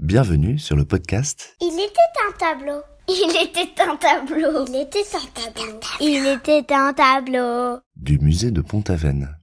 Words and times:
Bienvenue 0.00 0.58
sur 0.58 0.74
le 0.74 0.84
podcast 0.84 1.56
Il 1.60 1.74
était 1.74 2.18
un 2.28 2.32
tableau. 2.36 2.80
Il 3.06 3.30
était 3.40 3.80
un 3.80 3.96
tableau. 3.96 4.64
Il 4.66 4.74
était 4.74 5.04
un 5.14 5.52
tableau. 5.52 5.80
Il 6.00 6.26
était 6.26 6.74
un 6.74 6.92
tableau. 6.92 7.78
du 7.94 8.18
musée 8.18 8.50
de 8.50 8.60
Pont-Aven. 8.60 9.38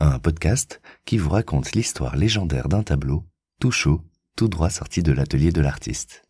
Un 0.00 0.18
podcast 0.18 0.80
qui 1.04 1.18
vous 1.18 1.30
raconte 1.30 1.70
l'histoire 1.72 2.16
légendaire 2.16 2.66
d'un 2.66 2.82
tableau, 2.82 3.22
tout 3.60 3.70
chaud, 3.70 4.00
tout 4.36 4.48
droit 4.48 4.70
sorti 4.70 5.04
de 5.04 5.12
l'atelier 5.12 5.52
de 5.52 5.60
l'artiste. 5.60 6.24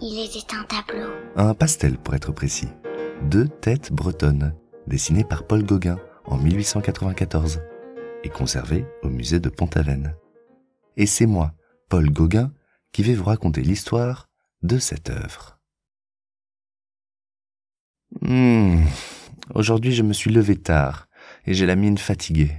Il 0.00 0.24
était 0.24 0.54
un 0.54 0.62
tableau. 0.62 1.10
Un 1.34 1.54
pastel 1.54 1.98
pour 1.98 2.14
être 2.14 2.30
précis. 2.30 2.68
Deux 3.22 3.48
têtes 3.48 3.90
bretonnes, 3.90 4.54
dessinées 4.86 5.24
par 5.24 5.48
Paul 5.48 5.64
Gauguin 5.64 5.98
en 6.30 6.38
1894 6.38 7.60
et 8.24 8.28
conservées 8.28 8.86
au 9.02 9.08
musée 9.08 9.40
de 9.40 9.48
Pont-Aven. 9.48 10.14
Et 10.96 11.06
c'est 11.06 11.26
moi, 11.26 11.54
Paul 11.88 12.10
Gauguin, 12.10 12.52
qui 12.92 13.02
vais 13.02 13.14
vous 13.14 13.24
raconter 13.24 13.62
l'histoire 13.62 14.28
de 14.62 14.78
cette 14.78 15.10
œuvre. 15.10 15.58
Hmm, 18.20 18.82
Aujourd'hui, 19.54 19.92
je 19.92 20.02
me 20.02 20.12
suis 20.12 20.30
levé 20.30 20.56
tard 20.56 21.08
et 21.44 21.54
j'ai 21.54 21.66
la 21.66 21.74
mine 21.76 21.98
fatiguée. 21.98 22.52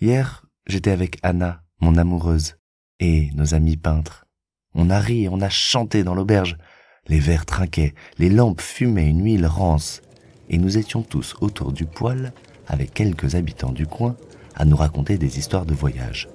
Hier, 0.00 0.44
j'étais 0.66 0.90
avec 0.90 1.18
Anna, 1.22 1.62
mon 1.80 1.96
amoureuse, 1.96 2.56
et 2.98 3.30
nos 3.34 3.54
amis 3.54 3.78
peintres. 3.78 4.26
On 4.74 4.90
a 4.90 5.00
ri 5.00 5.24
et 5.24 5.28
on 5.28 5.40
a 5.40 5.48
chanté 5.48 6.04
dans 6.04 6.14
l'auberge. 6.14 6.58
Les 7.06 7.18
verres 7.18 7.46
trinquaient, 7.46 7.94
les 8.18 8.28
lampes 8.28 8.60
fumaient 8.60 9.08
une 9.08 9.24
huile 9.24 9.46
rance, 9.46 10.02
et 10.50 10.58
nous 10.58 10.76
étions 10.76 11.02
tous 11.02 11.34
autour 11.40 11.72
du 11.72 11.86
poêle, 11.86 12.32
avec 12.70 12.94
quelques 12.94 13.34
habitants 13.34 13.72
du 13.72 13.86
coin, 13.86 14.16
à 14.54 14.64
nous 14.64 14.76
raconter 14.76 15.18
des 15.18 15.38
histoires 15.38 15.66
de 15.66 15.74
voyage. 15.74 16.28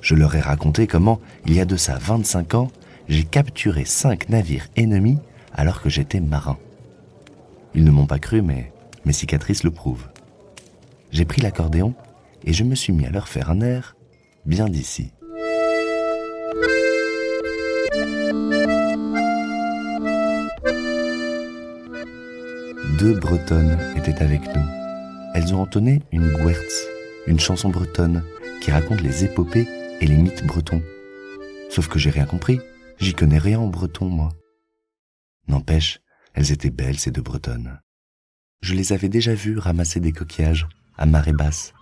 Je 0.00 0.14
leur 0.14 0.34
ai 0.34 0.40
raconté 0.40 0.86
comment, 0.86 1.20
il 1.46 1.54
y 1.54 1.60
a 1.60 1.64
de 1.64 1.76
ça 1.76 1.96
25 1.98 2.54
ans, 2.54 2.70
j'ai 3.08 3.24
capturé 3.24 3.84
cinq 3.84 4.28
navires 4.28 4.68
ennemis 4.76 5.18
alors 5.54 5.80
que 5.80 5.88
j'étais 5.88 6.20
marin. 6.20 6.58
Ils 7.74 7.84
ne 7.84 7.90
m'ont 7.90 8.06
pas 8.06 8.18
cru, 8.18 8.42
mais 8.42 8.72
mes 9.04 9.12
cicatrices 9.12 9.64
le 9.64 9.70
prouvent. 9.70 10.08
J'ai 11.10 11.24
pris 11.24 11.40
l'accordéon 11.40 11.94
et 12.44 12.52
je 12.52 12.64
me 12.64 12.74
suis 12.74 12.92
mis 12.92 13.06
à 13.06 13.10
leur 13.10 13.28
faire 13.28 13.50
un 13.50 13.60
air 13.60 13.96
bien 14.44 14.68
d'ici. 14.68 15.12
Deux 22.98 23.14
Bretonnes 23.18 23.78
étaient 23.96 24.22
avec 24.22 24.42
nous. 24.54 24.81
Elles 25.34 25.54
ont 25.54 25.62
entonné 25.62 26.02
une 26.12 26.28
Gwertz, 26.28 26.86
une 27.26 27.40
chanson 27.40 27.70
bretonne 27.70 28.22
qui 28.60 28.70
raconte 28.70 29.00
les 29.00 29.24
épopées 29.24 29.66
et 30.00 30.06
les 30.06 30.16
mythes 30.16 30.46
bretons. 30.46 30.82
Sauf 31.70 31.88
que 31.88 31.98
j'ai 31.98 32.10
rien 32.10 32.26
compris, 32.26 32.60
j'y 32.98 33.14
connais 33.14 33.38
rien 33.38 33.58
en 33.58 33.66
breton, 33.66 34.08
moi. 34.08 34.30
N'empêche, 35.48 36.00
elles 36.34 36.52
étaient 36.52 36.70
belles, 36.70 36.98
ces 36.98 37.10
deux 37.10 37.22
Bretonnes. 37.22 37.80
Je 38.60 38.74
les 38.74 38.92
avais 38.92 39.08
déjà 39.08 39.34
vues 39.34 39.58
ramasser 39.58 40.00
des 40.00 40.12
coquillages 40.12 40.68
à 40.96 41.06
marée 41.06 41.32
basse, 41.32 41.72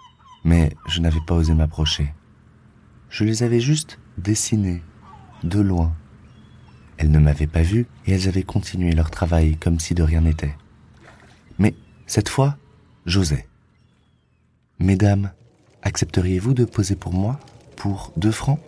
mais 0.45 0.71
je 0.89 1.01
n'avais 1.01 1.21
pas 1.27 1.35
osé 1.35 1.53
m'approcher. 1.55 2.15
Je 3.11 3.25
les 3.25 3.43
avais 3.43 3.61
juste 3.61 3.99
dessinées, 4.17 4.83
de 5.43 5.61
loin. 5.61 5.93
Elles 6.97 7.11
ne 7.11 7.19
m'avaient 7.19 7.47
pas 7.47 7.63
vu 7.63 7.87
et 8.07 8.13
elles 8.13 8.29
avaient 8.29 8.45
continué 8.45 8.93
leur 8.93 9.11
travail 9.11 9.57
comme 9.57 9.81
si 9.81 9.95
de 9.95 10.03
rien 10.03 10.21
n'était. 10.21 10.57
Mais 11.59 11.75
cette 12.07 12.29
fois, 12.29 12.57
j'osais. 13.11 13.47
Mesdames, 14.79 15.33
accepteriez-vous 15.83 16.55
de 16.55 16.65
poser 16.65 16.97
pour 16.97 17.13
moi 17.13 17.39
pour 17.77 18.13
deux 18.17 18.31
francs? 18.31 18.59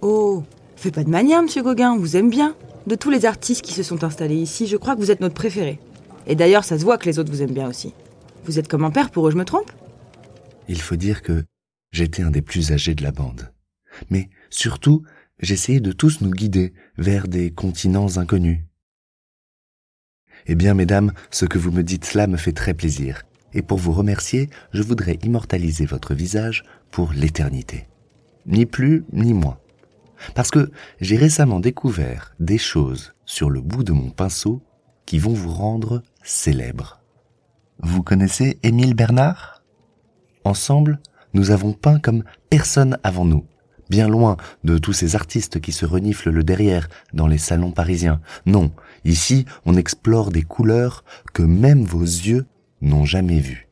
Oh, 0.00 0.42
fais 0.76 0.90
pas 0.90 1.04
de 1.04 1.10
manière, 1.10 1.42
monsieur 1.42 1.62
Gauguin, 1.62 1.92
on 1.92 1.98
vous 1.98 2.16
aime 2.16 2.30
bien. 2.30 2.54
De 2.86 2.96
tous 2.96 3.10
les 3.10 3.26
artistes 3.26 3.62
qui 3.62 3.72
se 3.72 3.82
sont 3.82 4.02
installés 4.02 4.36
ici, 4.36 4.66
je 4.66 4.76
crois 4.76 4.96
que 4.96 5.00
vous 5.00 5.10
êtes 5.10 5.20
notre 5.20 5.34
préféré. 5.34 5.78
Et 6.26 6.34
d'ailleurs, 6.34 6.64
ça 6.64 6.78
se 6.78 6.84
voit 6.84 6.98
que 6.98 7.06
les 7.06 7.18
autres 7.18 7.30
vous 7.30 7.42
aiment 7.42 7.54
bien 7.54 7.68
aussi. 7.68 7.94
Vous 8.44 8.58
êtes 8.58 8.68
comme 8.68 8.84
un 8.84 8.90
père 8.90 9.10
pour 9.10 9.28
eux, 9.28 9.30
je 9.30 9.36
me 9.36 9.44
trompe? 9.44 9.70
Il 10.68 10.80
faut 10.80 10.96
dire 10.96 11.22
que 11.22 11.44
j'étais 11.92 12.22
un 12.22 12.30
des 12.30 12.42
plus 12.42 12.72
âgés 12.72 12.94
de 12.94 13.02
la 13.02 13.12
bande. 13.12 13.52
Mais 14.10 14.30
surtout, 14.50 15.02
j'essayais 15.38 15.80
de 15.80 15.92
tous 15.92 16.20
nous 16.20 16.30
guider 16.30 16.72
vers 16.96 17.28
des 17.28 17.50
continents 17.50 18.16
inconnus. 18.16 18.60
Eh 20.46 20.54
bien, 20.54 20.74
mesdames, 20.74 21.12
ce 21.30 21.44
que 21.44 21.58
vous 21.58 21.70
me 21.70 21.82
dites 21.82 22.14
là 22.14 22.26
me 22.26 22.36
fait 22.36 22.52
très 22.52 22.74
plaisir. 22.74 23.22
Et 23.54 23.62
pour 23.62 23.78
vous 23.78 23.92
remercier, 23.92 24.50
je 24.72 24.82
voudrais 24.82 25.18
immortaliser 25.22 25.86
votre 25.86 26.14
visage 26.14 26.64
pour 26.90 27.12
l'éternité. 27.12 27.88
Ni 28.46 28.66
plus, 28.66 29.04
ni 29.12 29.34
moins. 29.34 29.58
Parce 30.34 30.50
que 30.50 30.70
j'ai 31.00 31.16
récemment 31.16 31.60
découvert 31.60 32.34
des 32.38 32.58
choses 32.58 33.12
sur 33.24 33.50
le 33.50 33.60
bout 33.60 33.84
de 33.84 33.92
mon 33.92 34.10
pinceau 34.10 34.62
qui 35.06 35.18
vont 35.18 35.32
vous 35.32 35.50
rendre 35.52 36.02
célèbre. 36.22 37.00
Vous 37.80 38.02
connaissez 38.02 38.58
Émile 38.62 38.94
Bernard? 38.94 39.62
Ensemble, 40.44 41.00
nous 41.34 41.50
avons 41.50 41.72
peint 41.72 41.98
comme 41.98 42.24
personne 42.50 42.98
avant 43.02 43.24
nous, 43.24 43.44
bien 43.90 44.08
loin 44.08 44.36
de 44.64 44.78
tous 44.78 44.92
ces 44.92 45.16
artistes 45.16 45.60
qui 45.60 45.72
se 45.72 45.86
reniflent 45.86 46.30
le 46.30 46.44
derrière 46.44 46.88
dans 47.12 47.26
les 47.26 47.38
salons 47.38 47.72
parisiens. 47.72 48.20
Non, 48.46 48.72
ici, 49.04 49.44
on 49.66 49.76
explore 49.76 50.30
des 50.30 50.42
couleurs 50.42 51.04
que 51.32 51.42
même 51.42 51.84
vos 51.84 52.02
yeux 52.02 52.46
n'ont 52.82 53.04
jamais 53.04 53.38
vues. 53.38 53.68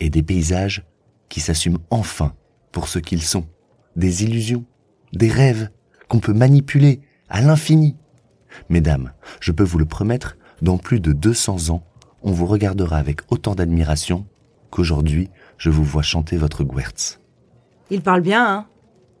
Et 0.00 0.10
des 0.10 0.22
paysages 0.22 0.84
qui 1.28 1.40
s'assument 1.40 1.78
enfin 1.90 2.34
pour 2.72 2.88
ce 2.88 2.98
qu'ils 2.98 3.22
sont. 3.22 3.46
Des 3.96 4.24
illusions, 4.24 4.64
des 5.12 5.30
rêves 5.30 5.70
qu'on 6.08 6.20
peut 6.20 6.34
manipuler 6.34 7.00
à 7.28 7.40
l'infini. 7.40 7.96
Mesdames, 8.68 9.12
je 9.40 9.52
peux 9.52 9.64
vous 9.64 9.78
le 9.78 9.86
promettre, 9.86 10.36
dans 10.60 10.76
plus 10.76 11.00
de 11.00 11.12
200 11.12 11.70
ans, 11.70 11.84
on 12.22 12.32
vous 12.32 12.46
regardera 12.46 12.98
avec 12.98 13.20
autant 13.30 13.54
d'admiration 13.54 14.26
qu'aujourd'hui 14.70 15.30
je 15.58 15.70
vous 15.70 15.84
vois 15.84 16.02
chanter 16.02 16.36
votre 16.36 16.64
Gwertz. 16.64 17.18
Il 17.90 18.02
parle 18.02 18.20
bien, 18.20 18.46
hein 18.46 18.66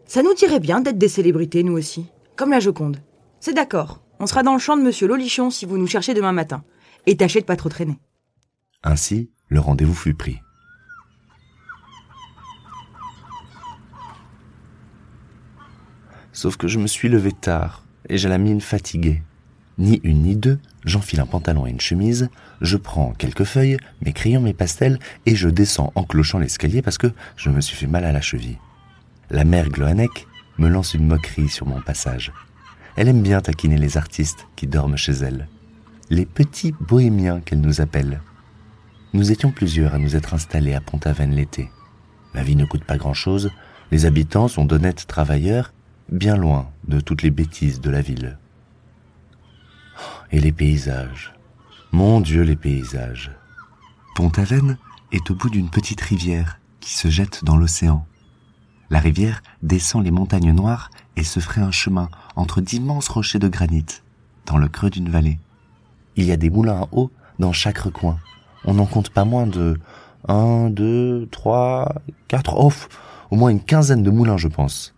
Ça 0.06 0.22
nous 0.22 0.34
dirait 0.34 0.60
bien 0.60 0.80
d'être 0.80 0.98
des 0.98 1.08
célébrités, 1.08 1.62
nous 1.62 1.76
aussi. 1.76 2.06
Comme 2.36 2.50
la 2.50 2.60
Joconde. 2.60 2.98
C'est 3.40 3.54
d'accord. 3.54 4.00
On 4.18 4.26
sera 4.26 4.42
dans 4.42 4.52
le 4.52 4.58
champ 4.58 4.76
de 4.76 4.82
monsieur 4.82 5.08
Lolichon 5.08 5.50
si 5.50 5.66
vous 5.66 5.78
nous 5.78 5.86
cherchez 5.86 6.14
demain 6.14 6.32
matin. 6.32 6.62
Et 7.06 7.16
tâchez 7.16 7.40
de 7.40 7.46
pas 7.46 7.56
trop 7.56 7.68
traîner. 7.68 7.98
Ainsi, 8.84 9.30
le 9.48 9.60
rendez-vous 9.60 9.94
fut 9.94 10.14
pris. 10.14 10.40
Sauf 16.32 16.56
que 16.56 16.66
je 16.66 16.78
me 16.78 16.86
suis 16.86 17.08
levé 17.08 17.30
tard 17.30 17.84
et 18.08 18.18
j'ai 18.18 18.28
la 18.28 18.38
mine 18.38 18.60
fatiguée. 18.60 19.22
Ni 19.78 20.00
une 20.02 20.22
ni 20.22 20.36
deux, 20.36 20.58
j'enfile 20.84 21.20
un 21.20 21.26
pantalon 21.26 21.66
et 21.66 21.70
une 21.70 21.80
chemise, 21.80 22.28
je 22.60 22.76
prends 22.76 23.12
quelques 23.12 23.44
feuilles, 23.44 23.76
mes 24.04 24.12
crayons, 24.12 24.40
mes 24.40 24.52
pastels 24.52 24.98
et 25.26 25.36
je 25.36 25.48
descends 25.48 25.92
en 25.94 26.04
clochant 26.04 26.38
l'escalier 26.38 26.82
parce 26.82 26.98
que 26.98 27.12
je 27.36 27.50
me 27.50 27.60
suis 27.60 27.76
fait 27.76 27.86
mal 27.86 28.04
à 28.04 28.12
la 28.12 28.20
cheville. 28.20 28.58
La 29.30 29.44
mère 29.44 29.68
Gloanec 29.68 30.26
me 30.58 30.68
lance 30.68 30.94
une 30.94 31.06
moquerie 31.06 31.48
sur 31.48 31.66
mon 31.66 31.80
passage. 31.80 32.32
Elle 32.96 33.08
aime 33.08 33.22
bien 33.22 33.40
taquiner 33.40 33.78
les 33.78 33.96
artistes 33.96 34.46
qui 34.56 34.66
dorment 34.66 34.96
chez 34.96 35.12
elle. 35.12 35.48
Les 36.10 36.26
petits 36.26 36.74
bohémiens 36.80 37.40
qu'elle 37.40 37.60
nous 37.60 37.80
appelle. 37.80 38.20
Nous 39.14 39.30
étions 39.30 39.50
plusieurs 39.50 39.94
à 39.94 39.98
nous 39.98 40.16
être 40.16 40.32
installés 40.32 40.72
à 40.72 40.80
Pont-Aven 40.80 41.34
l'été. 41.34 41.70
La 42.32 42.42
vie 42.42 42.56
ne 42.56 42.64
coûte 42.64 42.84
pas 42.84 42.96
grand-chose, 42.96 43.50
les 43.90 44.06
habitants 44.06 44.48
sont 44.48 44.64
d'honnêtes 44.64 45.06
travailleurs, 45.06 45.74
bien 46.10 46.34
loin 46.34 46.70
de 46.88 46.98
toutes 46.98 47.22
les 47.22 47.30
bêtises 47.30 47.82
de 47.82 47.90
la 47.90 48.00
ville. 48.00 48.38
Et 50.30 50.40
les 50.40 50.52
paysages. 50.52 51.34
Mon 51.92 52.22
Dieu, 52.22 52.42
les 52.42 52.56
paysages. 52.56 53.32
Pont-Aven 54.14 54.78
est 55.12 55.30
au 55.30 55.34
bout 55.34 55.50
d'une 55.50 55.68
petite 55.68 56.00
rivière 56.00 56.58
qui 56.80 56.94
se 56.94 57.08
jette 57.08 57.44
dans 57.44 57.58
l'océan. 57.58 58.06
La 58.88 58.98
rivière 58.98 59.42
descend 59.62 60.02
les 60.02 60.10
montagnes 60.10 60.52
noires 60.52 60.88
et 61.16 61.24
se 61.24 61.38
ferait 61.38 61.60
un 61.60 61.70
chemin 61.70 62.08
entre 62.34 62.62
d'immenses 62.62 63.08
rochers 63.08 63.38
de 63.38 63.48
granit, 63.48 63.84
dans 64.46 64.56
le 64.56 64.68
creux 64.68 64.90
d'une 64.90 65.10
vallée. 65.10 65.38
Il 66.16 66.24
y 66.24 66.32
a 66.32 66.38
des 66.38 66.50
moulins 66.50 66.80
à 66.80 66.88
eau 66.92 67.10
dans 67.38 67.52
chaque 67.52 67.78
recoin. 67.78 68.18
On 68.64 68.74
n'en 68.74 68.86
compte 68.86 69.10
pas 69.10 69.24
moins 69.24 69.46
de 69.46 69.78
un, 70.28 70.70
deux, 70.70 71.28
trois, 71.30 71.96
quatre, 72.28 72.54
oh, 72.56 72.72
au 73.30 73.36
moins 73.36 73.50
une 73.50 73.62
quinzaine 73.62 74.02
de 74.02 74.10
moulins, 74.10 74.36
je 74.36 74.48
pense. 74.48 74.94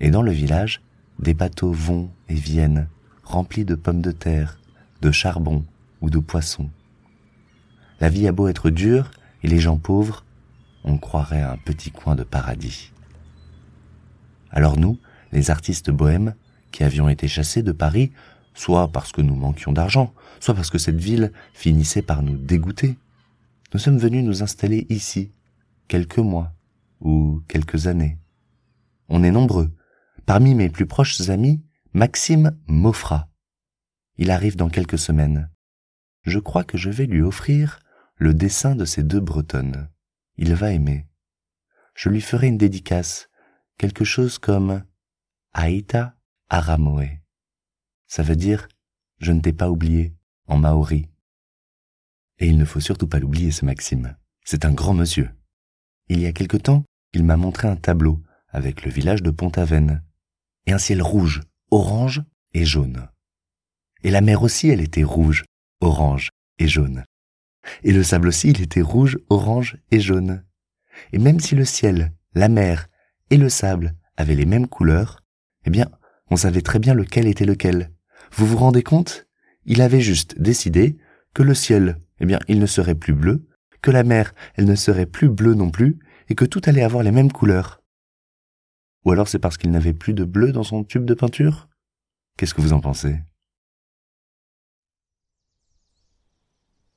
Et 0.00 0.10
dans 0.10 0.22
le 0.22 0.32
village, 0.32 0.82
des 1.18 1.34
bateaux 1.34 1.72
vont 1.72 2.10
et 2.28 2.34
viennent, 2.34 2.88
remplis 3.24 3.64
de 3.64 3.74
pommes 3.74 4.02
de 4.02 4.12
terre, 4.12 4.58
de 5.00 5.10
charbon 5.10 5.64
ou 6.02 6.10
de 6.10 6.18
poissons. 6.18 6.68
La 8.00 8.10
vie 8.10 8.28
a 8.28 8.32
beau 8.32 8.48
être 8.48 8.68
dure 8.68 9.10
et 9.42 9.48
les 9.48 9.58
gens 9.58 9.78
pauvres, 9.78 10.24
on 10.84 10.98
croirait 10.98 11.42
un 11.42 11.56
petit 11.56 11.90
coin 11.90 12.14
de 12.14 12.24
paradis. 12.24 12.92
Alors 14.50 14.78
nous, 14.78 14.98
les 15.32 15.50
artistes 15.50 15.90
bohèmes, 15.90 16.34
qui 16.72 16.84
avions 16.84 17.08
été 17.08 17.26
chassés 17.26 17.62
de 17.62 17.72
Paris, 17.72 18.12
soit 18.56 18.88
parce 18.88 19.12
que 19.12 19.20
nous 19.20 19.36
manquions 19.36 19.72
d'argent, 19.72 20.12
soit 20.40 20.54
parce 20.54 20.70
que 20.70 20.78
cette 20.78 21.00
ville 21.00 21.32
finissait 21.52 22.02
par 22.02 22.22
nous 22.22 22.36
dégoûter, 22.36 22.98
nous 23.72 23.78
sommes 23.78 23.98
venus 23.98 24.24
nous 24.24 24.42
installer 24.42 24.86
ici, 24.88 25.30
quelques 25.86 26.18
mois 26.18 26.52
ou 27.00 27.42
quelques 27.46 27.86
années. 27.86 28.18
On 29.08 29.22
est 29.22 29.30
nombreux. 29.30 29.70
Parmi 30.24 30.54
mes 30.54 30.70
plus 30.70 30.86
proches 30.86 31.28
amis, 31.28 31.62
Maxime 31.92 32.58
m'offra. 32.66 33.28
Il 34.16 34.30
arrive 34.30 34.56
dans 34.56 34.68
quelques 34.68 34.98
semaines. 34.98 35.50
Je 36.24 36.38
crois 36.38 36.64
que 36.64 36.78
je 36.78 36.90
vais 36.90 37.06
lui 37.06 37.22
offrir 37.22 37.80
le 38.16 38.34
dessin 38.34 38.74
de 38.74 38.84
ces 38.84 39.02
deux 39.02 39.20
bretonnes. 39.20 39.88
Il 40.36 40.54
va 40.54 40.72
aimer. 40.72 41.06
Je 41.94 42.08
lui 42.08 42.20
ferai 42.20 42.48
une 42.48 42.58
dédicace, 42.58 43.28
quelque 43.78 44.04
chose 44.04 44.38
comme 44.38 44.84
Aïta 45.52 46.16
Aramoe. 46.48 47.20
Ça 48.06 48.22
veut 48.22 48.36
dire 48.36 48.68
je 49.18 49.32
ne 49.32 49.40
t'ai 49.40 49.52
pas 49.52 49.70
oublié 49.70 50.14
en 50.46 50.58
maori. 50.58 51.08
Et 52.38 52.48
il 52.48 52.58
ne 52.58 52.64
faut 52.64 52.80
surtout 52.80 53.08
pas 53.08 53.18
l'oublier, 53.18 53.50
ce 53.50 53.64
Maxime. 53.64 54.16
C'est 54.44 54.64
un 54.64 54.72
grand 54.72 54.94
monsieur. 54.94 55.30
Il 56.08 56.20
y 56.20 56.26
a 56.26 56.32
quelque 56.32 56.58
temps, 56.58 56.84
il 57.12 57.24
m'a 57.24 57.36
montré 57.36 57.66
un 57.66 57.76
tableau 57.76 58.22
avec 58.48 58.84
le 58.84 58.90
village 58.90 59.22
de 59.22 59.30
Pont-Aven 59.30 60.02
et 60.66 60.72
un 60.72 60.78
ciel 60.78 61.02
rouge, 61.02 61.42
orange 61.70 62.22
et 62.52 62.64
jaune. 62.64 63.08
Et 64.02 64.10
la 64.10 64.20
mer 64.20 64.42
aussi, 64.42 64.68
elle 64.68 64.80
était 64.80 65.02
rouge, 65.02 65.44
orange 65.80 66.30
et 66.58 66.68
jaune. 66.68 67.04
Et 67.82 67.92
le 67.92 68.02
sable 68.02 68.28
aussi, 68.28 68.50
il 68.50 68.60
était 68.60 68.82
rouge, 68.82 69.18
orange 69.28 69.78
et 69.90 69.98
jaune. 69.98 70.44
Et 71.12 71.18
même 71.18 71.40
si 71.40 71.54
le 71.54 71.64
ciel, 71.64 72.12
la 72.34 72.48
mer 72.48 72.88
et 73.30 73.36
le 73.36 73.48
sable 73.48 73.94
avaient 74.16 74.34
les 74.34 74.46
mêmes 74.46 74.68
couleurs, 74.68 75.24
eh 75.64 75.70
bien, 75.70 75.90
on 76.30 76.36
savait 76.36 76.62
très 76.62 76.78
bien 76.78 76.94
lequel 76.94 77.26
était 77.26 77.44
lequel. 77.44 77.95
Vous 78.32 78.46
vous 78.46 78.56
rendez 78.56 78.82
compte? 78.82 79.26
Il 79.64 79.82
avait 79.82 80.00
juste 80.00 80.40
décidé 80.40 80.98
que 81.34 81.42
le 81.42 81.54
ciel, 81.54 82.00
eh 82.20 82.26
bien, 82.26 82.38
il 82.48 82.58
ne 82.58 82.66
serait 82.66 82.94
plus 82.94 83.14
bleu, 83.14 83.46
que 83.82 83.90
la 83.90 84.04
mer, 84.04 84.34
elle 84.54 84.64
ne 84.64 84.74
serait 84.74 85.06
plus 85.06 85.28
bleue 85.28 85.54
non 85.54 85.70
plus, 85.70 85.98
et 86.28 86.34
que 86.34 86.44
tout 86.44 86.60
allait 86.64 86.82
avoir 86.82 87.02
les 87.02 87.12
mêmes 87.12 87.32
couleurs. 87.32 87.82
Ou 89.04 89.12
alors 89.12 89.28
c'est 89.28 89.38
parce 89.38 89.56
qu'il 89.56 89.70
n'avait 89.70 89.92
plus 89.92 90.14
de 90.14 90.24
bleu 90.24 90.50
dans 90.50 90.64
son 90.64 90.82
tube 90.82 91.04
de 91.04 91.14
peinture? 91.14 91.68
Qu'est-ce 92.36 92.54
que 92.54 92.60
vous 92.60 92.72
en 92.72 92.80
pensez? 92.80 93.16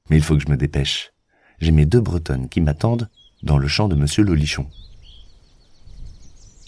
Mais 0.10 0.18
il 0.18 0.24
faut 0.24 0.36
que 0.36 0.44
je 0.44 0.50
me 0.50 0.58
dépêche. 0.58 1.12
J'ai 1.60 1.72
mes 1.72 1.86
deux 1.86 2.02
bretonnes 2.02 2.50
qui 2.50 2.62
m'attendent 2.62 3.10
dans 3.44 3.58
le 3.58 3.68
champ 3.68 3.88
de 3.88 3.96
monsieur 3.96 4.24
Lolichon. 4.24 4.68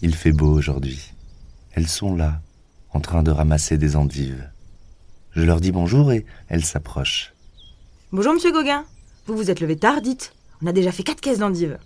Il 0.02 0.16
fait 0.16 0.31
beau 0.31 0.52
aujourd'hui. 0.52 1.14
Elles 1.72 1.88
sont 1.88 2.16
là, 2.16 2.42
en 2.94 3.00
train 3.00 3.24
de 3.24 3.32
ramasser 3.32 3.78
des 3.78 3.96
endives. 3.96 4.50
Je 5.32 5.44
leur 5.44 5.62
dis 5.62 5.72
bonjour 5.72 6.12
et 6.12 6.26
elles 6.50 6.66
s'approchent. 6.66 7.34
Bonjour, 8.12 8.34
monsieur 8.34 8.52
Gauguin. 8.52 8.86
Vous 9.28 9.38
vous 9.38 9.50
êtes 9.50 9.62
levé 9.62 9.78
tard, 9.78 10.02
dites. 10.02 10.34
On 10.62 10.68
a 10.68 10.74
déjà 10.74 10.92
fait 10.92 11.04
quatre 11.04 11.22
caisses 11.22 11.40
d'endives. 11.40 11.78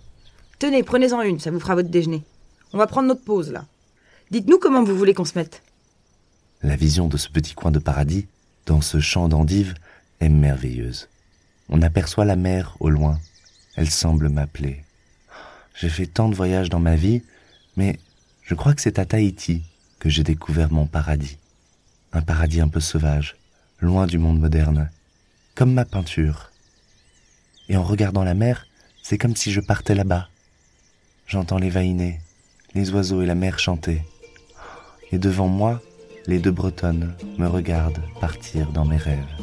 Tenez, 0.58 0.82
prenez-en 0.82 1.22
une, 1.22 1.38
ça 1.38 1.50
vous 1.50 1.60
fera 1.60 1.74
votre 1.74 1.88
déjeuner. 1.88 2.24
On 2.72 2.78
va 2.78 2.86
prendre 2.86 3.08
notre 3.08 3.22
pause, 3.22 3.52
là. 3.52 3.64
Dites-nous 4.30 4.58
comment 4.58 4.82
vous 4.82 4.96
voulez 4.96 5.14
qu'on 5.14 5.24
se 5.24 5.38
mette. 5.38 5.62
La 6.62 6.76
vision 6.76 7.06
de 7.06 7.16
ce 7.16 7.28
petit 7.28 7.54
coin 7.54 7.70
de 7.70 7.78
paradis, 7.78 8.26
dans 8.64 8.80
ce 8.80 8.98
champ 8.98 9.28
d'endives, 9.28 9.74
est 10.20 10.28
merveilleuse. 10.28 11.08
On 11.68 11.82
aperçoit 11.82 12.24
la 12.24 12.36
mer 12.36 12.76
au 12.80 12.90
loin. 12.90 13.20
Elle 13.76 13.90
semble 13.90 14.28
m'appeler. 14.28 14.82
J'ai 15.74 15.90
fait 15.90 16.06
tant 16.06 16.28
de 16.28 16.34
voyages 16.34 16.70
dans 16.70 16.80
ma 16.80 16.96
vie, 16.96 17.22
mais 17.76 18.00
je 18.42 18.54
crois 18.54 18.74
que 18.74 18.80
c'est 18.80 18.98
à 18.98 19.04
Tahiti 19.04 19.62
que 20.06 20.10
j'ai 20.10 20.22
découvert 20.22 20.70
mon 20.70 20.86
paradis. 20.86 21.36
Un 22.12 22.22
paradis 22.22 22.60
un 22.60 22.68
peu 22.68 22.78
sauvage, 22.78 23.34
loin 23.80 24.06
du 24.06 24.18
monde 24.18 24.38
moderne, 24.38 24.88
comme 25.56 25.72
ma 25.72 25.84
peinture. 25.84 26.52
Et 27.68 27.76
en 27.76 27.82
regardant 27.82 28.22
la 28.22 28.34
mer, 28.34 28.68
c'est 29.02 29.18
comme 29.18 29.34
si 29.34 29.50
je 29.50 29.60
partais 29.60 29.96
là-bas. 29.96 30.28
J'entends 31.26 31.58
les 31.58 31.70
vainer, 31.70 32.20
les 32.72 32.92
oiseaux 32.92 33.20
et 33.20 33.26
la 33.26 33.34
mer 33.34 33.58
chanter. 33.58 34.00
Et 35.10 35.18
devant 35.18 35.48
moi, 35.48 35.82
les 36.28 36.38
deux 36.38 36.52
bretonnes 36.52 37.16
me 37.36 37.48
regardent 37.48 38.04
partir 38.20 38.70
dans 38.70 38.84
mes 38.84 38.98
rêves. 38.98 39.34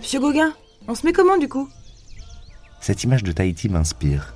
Monsieur 0.00 0.18
Gauguin, 0.18 0.52
on 0.88 0.96
se 0.96 1.06
met 1.06 1.12
comment 1.12 1.38
du 1.38 1.48
coup? 1.48 1.68
Cette 2.80 3.04
image 3.04 3.22
de 3.22 3.30
Tahiti 3.30 3.68
m'inspire. 3.68 4.34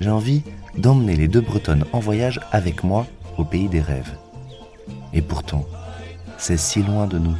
J'ai 0.00 0.10
envie 0.10 0.44
d'emmener 0.78 1.16
les 1.16 1.26
deux 1.26 1.40
bretonnes 1.40 1.84
en 1.92 1.98
voyage 1.98 2.38
avec 2.52 2.84
moi 2.84 3.08
au 3.38 3.44
pays 3.44 3.68
des 3.68 3.80
rêves. 3.80 4.16
Et 5.12 5.22
pourtant, 5.22 5.66
c'est 6.38 6.56
si 6.56 6.82
loin 6.82 7.06
de 7.06 7.18
nous. 7.18 7.36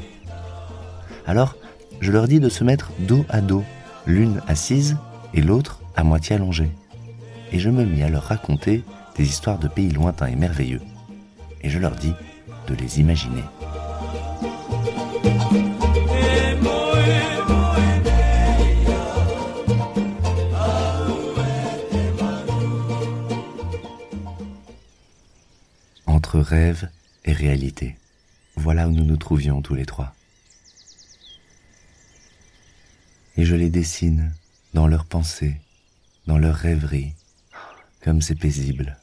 Alors, 1.27 1.57
je 2.01 2.13
leur 2.13 2.29
dis 2.29 2.41
de 2.41 2.49
se 2.49 2.65
mettre 2.65 2.91
dos 3.01 3.25
à 3.29 3.41
dos, 3.41 3.65
l'une 4.07 4.41
assise 4.47 4.97
et 5.35 5.43
l'autre 5.43 5.81
à 5.95 6.05
moitié 6.05 6.37
allongée. 6.37 6.71
Et 7.53 7.59
je 7.59 7.71
me 7.71 7.85
mis 7.85 8.03
à 8.03 8.09
leur 8.09 8.25
raconter 8.25 8.85
des 9.17 9.25
histoires 9.25 9.59
de 9.59 9.69
pays 9.69 9.91
lointains 9.91 10.27
et 10.27 10.37
merveilleux. 10.37 10.83
Et 11.63 11.71
je 11.71 11.79
leur 11.79 11.93
dis 11.93 12.15
de 12.69 12.75
les 12.75 13.01
imaginer. 13.01 13.43
Entre 26.07 26.39
rêve 26.41 26.89
et 27.27 27.33
réalité, 27.33 27.97
voilà 28.55 28.89
où 28.89 28.93
nous 28.93 29.05
nous 29.05 29.17
trouvions 29.17 29.61
tous 29.61 29.75
les 29.75 29.85
trois. 29.85 30.15
Et 33.37 33.45
je 33.45 33.55
les 33.55 33.69
dessine 33.69 34.33
dans 34.73 34.87
leurs 34.87 35.05
pensées, 35.05 35.61
dans 36.27 36.39
leurs 36.39 36.55
rêveries, 36.55 37.13
comme 38.01 38.23
c'est 38.23 38.35
paisible. 38.35 38.97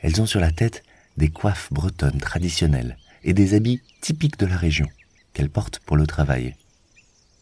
Elles 0.00 0.20
ont 0.20 0.26
sur 0.26 0.40
la 0.40 0.52
tête 0.52 0.84
des 1.16 1.30
coiffes 1.30 1.72
bretonnes 1.72 2.20
traditionnelles 2.20 2.96
et 3.24 3.32
des 3.32 3.54
habits 3.54 3.82
typiques 4.00 4.38
de 4.38 4.46
la 4.46 4.56
région 4.56 4.88
qu'elles 5.32 5.50
portent 5.50 5.80
pour 5.80 5.96
le 5.96 6.06
travail. 6.06 6.54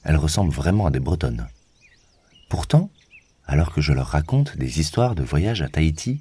Elles 0.04 0.16
ressemblent 0.16 0.52
vraiment 0.52 0.86
à 0.86 0.90
des 0.90 1.00
bretonnes. 1.00 1.48
Pourtant, 2.48 2.90
alors 3.46 3.72
que 3.72 3.80
je 3.80 3.92
leur 3.92 4.06
raconte 4.06 4.56
des 4.56 4.80
histoires 4.80 5.14
de 5.14 5.22
voyage 5.22 5.62
à 5.62 5.68
Tahiti, 5.68 6.20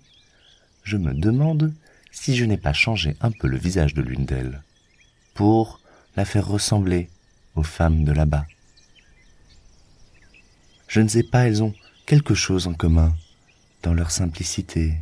je 0.84 0.98
me 0.98 1.14
demande 1.14 1.74
si 2.16 2.34
je 2.34 2.46
n'ai 2.46 2.58
pas 2.58 2.74
changé 2.74 3.16
un 3.20 3.30
peu 3.30 3.48
le 3.48 3.58
visage 3.58 3.94
de 3.94 4.02
l'une 4.02 4.26
d'elles 4.26 4.64
pour 5.34 5.82
la 6.16 6.24
faire 6.24 6.48
ressembler 6.48 7.10
aux 7.56 7.64
femmes 7.64 8.06
de 8.06 8.14
là-bas. 8.14 8.46
Je 10.88 11.02
ne 11.02 11.10
sais 11.10 11.24
pas, 11.24 11.46
elles 11.46 11.62
ont 11.62 11.76
quelque 12.06 12.34
chose 12.34 12.68
en 12.68 12.74
commun 12.74 13.14
dans 13.84 13.94
leur 13.94 14.12
simplicité, 14.12 14.94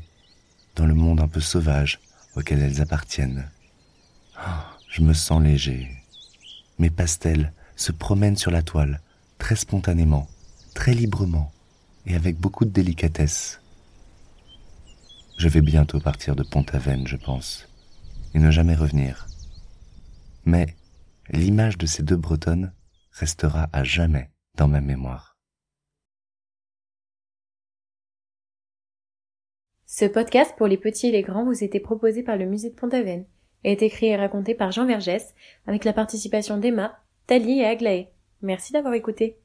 dans 0.75 0.88
le 0.88 0.96
monde 0.96 1.22
un 1.22 1.27
peu 1.27 1.39
sauvage 1.39 2.00
auquel 2.36 2.62
elles 2.62 2.82
appartiennent. 2.82 3.48
Ah, 4.36 4.75
je 4.89 5.03
me 5.03 5.13
sens 5.13 5.41
léger. 5.41 5.91
Mes 6.79 6.89
pastels 6.89 7.53
se 7.75 7.91
promènent 7.91 8.38
sur 8.38 8.51
la 8.51 8.63
toile, 8.63 9.01
très 9.38 9.55
spontanément, 9.55 10.27
très 10.74 10.96
librement, 10.96 11.53
et 12.08 12.15
avec 12.15 12.38
beaucoup 12.38 12.65
de 12.65 12.72
délicatesse. 12.72 13.62
Je 15.43 15.50
vais 15.50 15.59
bientôt 15.59 16.00
partir 16.00 16.38
de 16.38 16.43
Pont-Aven, 16.43 17.05
je 17.05 17.17
pense, 17.17 17.67
et 18.33 18.39
ne 18.39 18.50
jamais 18.50 18.75
revenir. 18.75 19.27
Mais 20.45 20.67
l'image 21.31 21.77
de 21.77 21.85
ces 21.85 22.01
deux 22.01 22.15
Bretonnes 22.15 22.71
restera 23.12 23.67
à 23.73 23.83
jamais 23.83 24.31
dans 24.57 24.69
ma 24.69 24.79
mémoire. 24.79 25.38
Ce 29.85 30.05
podcast 30.05 30.53
pour 30.57 30.67
les 30.67 30.77
petits 30.77 31.07
et 31.07 31.12
les 31.12 31.23
grands 31.23 31.43
vous 31.43 31.62
était 31.62 31.81
proposé 31.81 32.23
par 32.23 32.38
le 32.38 32.45
musée 32.45 32.69
de 32.69 32.75
Pont-Aven 32.75 33.25
et 33.65 33.73
est 33.73 33.81
écrit 33.81 34.05
et 34.05 34.15
raconté 34.15 34.55
par 34.55 34.71
Jean 34.71 34.85
Vergès 34.85 35.35
avec 35.67 35.83
la 35.83 35.91
participation 35.91 36.57
d'Emma, 36.57 36.97
Tali 37.27 37.59
et 37.59 37.65
Aglaé. 37.65 38.13
Merci 38.41 38.71
d'avoir 38.71 38.93
écouté. 38.93 39.42